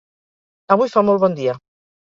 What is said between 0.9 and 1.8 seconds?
fa molt bon dia